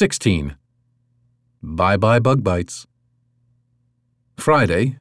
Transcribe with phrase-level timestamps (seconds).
[0.00, 0.56] 16.
[1.62, 2.86] Bye bye bug bites.
[4.38, 4.96] Friday,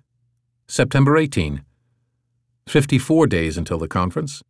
[0.67, 1.63] September 18.
[2.67, 4.43] 54 days until the conference.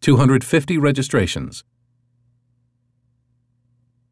[0.00, 1.64] 250 registrations.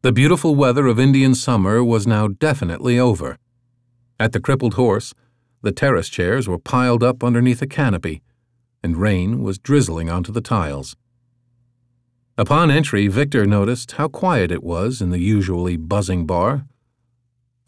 [0.01, 3.37] The beautiful weather of Indian summer was now definitely over.
[4.19, 5.13] At the crippled horse,
[5.61, 8.21] the terrace chairs were piled up underneath a canopy,
[8.83, 10.97] and rain was drizzling onto the tiles.
[12.39, 16.67] Upon entry, Victor noticed how quiet it was in the usually buzzing bar.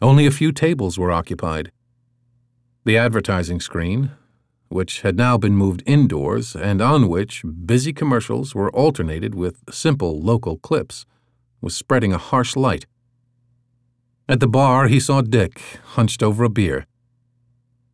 [0.00, 1.72] Only a few tables were occupied.
[2.84, 4.12] The advertising screen,
[4.68, 10.20] which had now been moved indoors and on which busy commercials were alternated with simple
[10.20, 11.04] local clips,
[11.60, 12.86] was spreading a harsh light.
[14.28, 15.60] At the bar, he saw Dick,
[15.96, 16.86] hunched over a beer.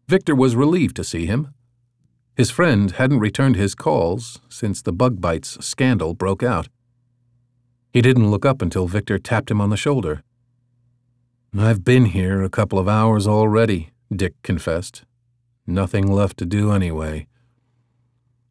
[0.09, 1.55] Victor was relieved to see him.
[2.37, 6.69] His friend hadn't returned his calls since the bug bites scandal broke out.
[7.95, 10.23] He didn't look up until Victor tapped him on the shoulder.
[11.59, 15.05] I've been here a couple of hours already, Dick confessed.
[15.67, 17.27] Nothing left to do anyway.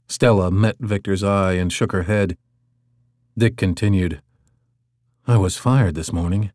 [0.08, 2.38] Stella met Victor's eye and shook her head.
[3.38, 4.20] Dick continued,
[5.28, 6.52] I was fired this morning.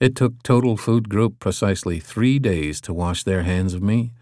[0.00, 4.12] It took Total Food Group precisely three days to wash their hands of me.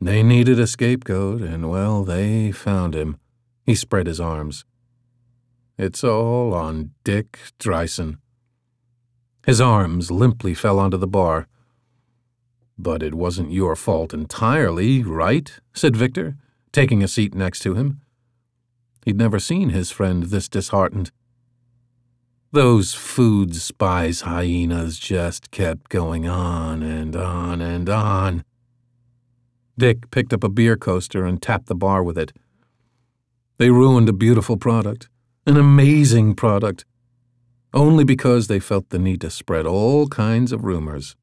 [0.00, 3.16] They needed a scapegoat, and well, they found him.
[3.64, 4.64] He spread his arms.
[5.78, 8.18] It's all on Dick Dryson.
[9.46, 11.46] His arms limply fell onto the bar.
[12.78, 15.58] But it wasn't your fault entirely, right?
[15.72, 16.36] said Victor,
[16.72, 18.00] taking a seat next to him.
[19.04, 21.10] He'd never seen his friend this disheartened.
[22.52, 28.44] Those food spies hyenas just kept going on and on and on.
[29.78, 32.32] Dick picked up a beer coaster and tapped the bar with it.
[33.58, 35.08] They ruined a beautiful product,
[35.46, 36.84] an amazing product,
[37.74, 41.14] only because they felt the need to spread all kinds of rumors.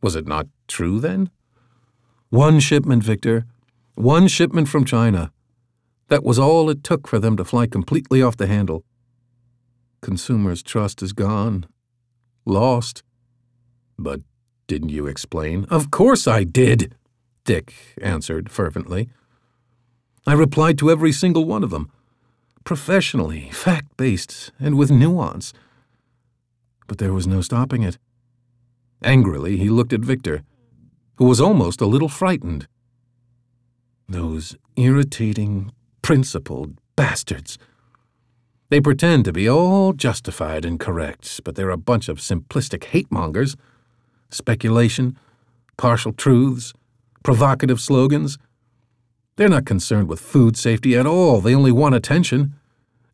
[0.00, 1.30] Was it not true then?
[2.30, 3.44] One shipment, Victor.
[3.94, 5.30] One shipment from China.
[6.08, 8.84] That was all it took for them to fly completely off the handle.
[10.00, 11.66] Consumers' trust is gone.
[12.44, 13.02] Lost.
[13.98, 14.20] But
[14.66, 15.64] didn't you explain?
[15.64, 16.94] Of course I did.
[17.46, 19.08] Dick answered fervently.
[20.26, 21.90] I replied to every single one of them,
[22.64, 25.52] professionally, fact based, and with nuance.
[26.88, 27.98] But there was no stopping it.
[29.00, 30.42] Angrily, he looked at Victor,
[31.18, 32.66] who was almost a little frightened.
[34.08, 35.70] Those irritating,
[36.02, 37.58] principled bastards.
[38.70, 43.12] They pretend to be all justified and correct, but they're a bunch of simplistic hate
[43.12, 43.56] mongers.
[44.30, 45.16] Speculation,
[45.76, 46.72] partial truths,
[47.26, 48.38] provocative slogans.
[49.34, 52.54] They're not concerned with food safety at all, they only want attention.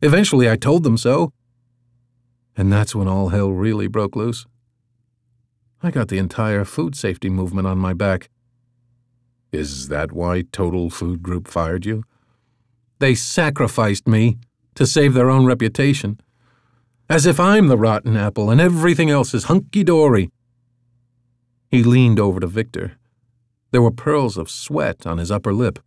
[0.03, 1.33] Eventually, I told them so.
[2.55, 4.45] And that's when all hell really broke loose.
[5.81, 8.29] I got the entire food safety movement on my back.
[9.51, 12.03] Is that why Total Food Group fired you?
[12.99, 14.37] They sacrificed me
[14.75, 16.19] to save their own reputation.
[17.09, 20.29] As if I'm the rotten apple and everything else is hunky dory.
[21.71, 22.99] He leaned over to Victor.
[23.73, 25.79] There were pearls of sweat on his upper lip.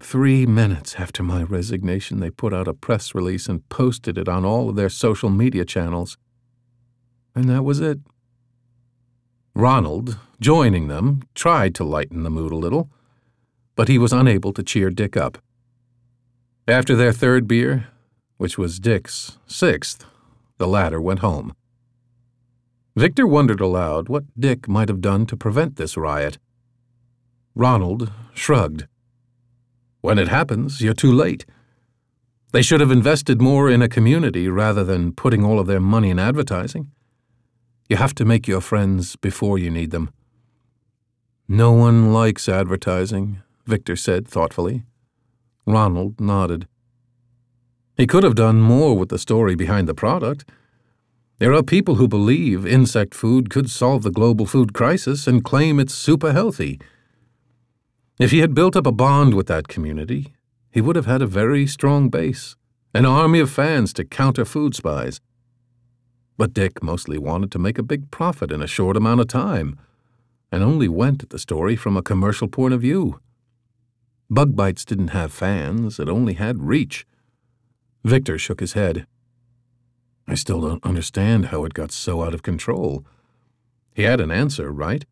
[0.00, 4.44] Three minutes after my resignation, they put out a press release and posted it on
[4.44, 6.18] all of their social media channels.
[7.36, 8.00] And that was it.
[9.54, 12.90] Ronald, joining them, tried to lighten the mood a little,
[13.76, 15.38] but he was unable to cheer Dick up.
[16.66, 17.86] After their third beer,
[18.38, 20.04] which was Dick's sixth,
[20.58, 21.54] the latter went home.
[23.00, 26.36] Victor wondered aloud what Dick might have done to prevent this riot.
[27.54, 28.88] Ronald shrugged.
[30.02, 31.46] When it happens, you're too late.
[32.52, 36.10] They should have invested more in a community rather than putting all of their money
[36.10, 36.90] in advertising.
[37.88, 40.10] You have to make your friends before you need them.
[41.48, 44.82] No one likes advertising, Victor said thoughtfully.
[45.64, 46.68] Ronald nodded.
[47.96, 50.44] He could have done more with the story behind the product.
[51.40, 55.80] There are people who believe insect food could solve the global food crisis and claim
[55.80, 56.78] it's super healthy.
[58.18, 60.34] If he had built up a bond with that community,
[60.70, 62.56] he would have had a very strong base,
[62.92, 65.18] an army of fans to counter food spies.
[66.36, 69.78] But Dick mostly wanted to make a big profit in a short amount of time,
[70.52, 73.18] and only went at the story from a commercial point of view.
[74.28, 77.06] Bug Bites didn't have fans, it only had reach.
[78.04, 79.06] Victor shook his head.
[80.30, 83.04] I still don't understand how it got so out of control.
[83.96, 85.04] He had an answer, right?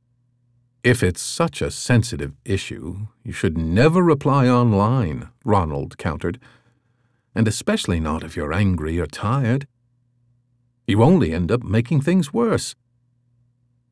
[0.85, 6.39] If it's such a sensitive issue, you should never reply online, Ronald countered.
[7.35, 9.67] And especially not if you're angry or tired.
[10.87, 12.77] You only end up making things worse.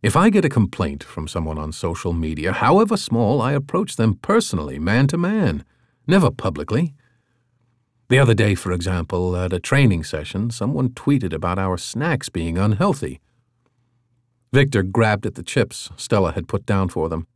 [0.05, 4.15] If I get a complaint from someone on social media, however small, I approach them
[4.23, 5.65] personally, man to man,
[6.07, 6.95] never publicly.
[8.09, 12.57] The other day, for example, at a training session, someone tweeted about our snacks being
[12.57, 13.21] unhealthy.
[14.53, 17.27] Victor grabbed at the chips Stella had put down for them.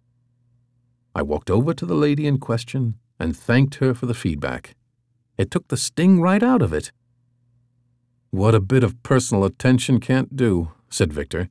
[1.14, 4.76] I walked over to the lady in question and thanked her for the feedback.
[5.36, 6.92] It took the sting right out of it.
[8.30, 11.48] What a bit of personal attention can't do, said Victor.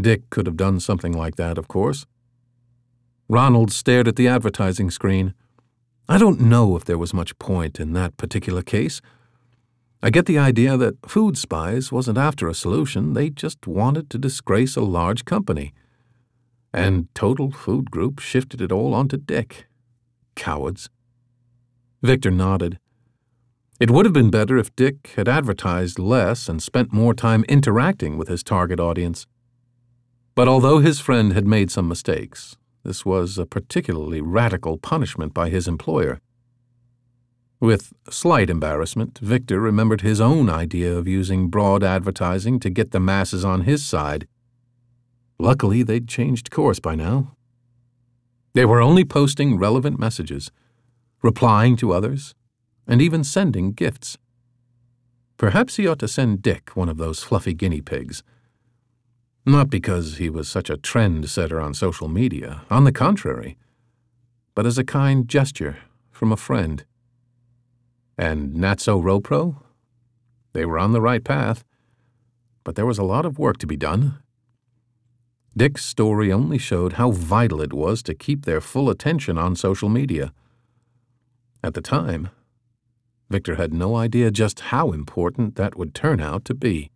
[0.00, 2.06] Dick could have done something like that, of course.
[3.28, 5.34] Ronald stared at the advertising screen.
[6.08, 9.00] I don't know if there was much point in that particular case.
[10.02, 14.18] I get the idea that Food Spies wasn't after a solution, they just wanted to
[14.18, 15.72] disgrace a large company.
[16.72, 19.66] And Total Food Group shifted it all onto Dick.
[20.34, 20.88] Cowards.
[22.02, 22.78] Victor nodded.
[23.78, 28.16] It would have been better if Dick had advertised less and spent more time interacting
[28.16, 29.26] with his target audience.
[30.34, 35.50] But although his friend had made some mistakes, this was a particularly radical punishment by
[35.50, 36.20] his employer.
[37.60, 43.00] With slight embarrassment, Victor remembered his own idea of using broad advertising to get the
[43.00, 44.26] masses on his side.
[45.38, 47.36] Luckily, they'd changed course by now.
[48.54, 50.50] They were only posting relevant messages,
[51.22, 52.34] replying to others,
[52.86, 54.16] and even sending gifts.
[55.36, 58.22] Perhaps he ought to send Dick one of those fluffy guinea pigs.
[59.46, 63.56] Not because he was such a trend setter on social media, on the contrary,
[64.54, 65.78] but as a kind gesture
[66.10, 66.84] from a friend.
[68.18, 69.62] And Natso Ropro?
[70.52, 71.64] They were on the right path,
[72.64, 74.18] but there was a lot of work to be done.
[75.56, 79.88] Dick's story only showed how vital it was to keep their full attention on social
[79.88, 80.32] media.
[81.64, 82.28] At the time,
[83.30, 86.90] Victor had no idea just how important that would turn out to be.